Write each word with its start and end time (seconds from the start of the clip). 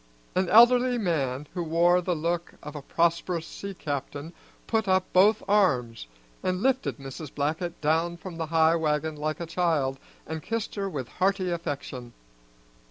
An 0.33 0.49
elderly 0.49 0.97
man 0.97 1.47
who 1.53 1.61
wore 1.61 2.01
the 2.01 2.15
look 2.15 2.55
of 2.63 2.75
a 2.75 2.81
prosperous 2.81 3.45
sea 3.45 3.75
captain 3.75 4.33
put 4.65 4.87
up 4.87 5.05
both 5.13 5.43
arms 5.47 6.07
and 6.41 6.63
lifted 6.63 6.97
Mrs. 6.97 7.31
Blackett 7.31 7.79
down 7.81 8.17
from 8.17 8.37
the 8.37 8.47
high 8.47 8.75
wagon 8.75 9.15
like 9.15 9.39
a 9.39 9.45
child, 9.45 9.99
and 10.25 10.41
kissed 10.41 10.73
her 10.73 10.89
with 10.89 11.07
hearty 11.07 11.51
affection. 11.51 12.13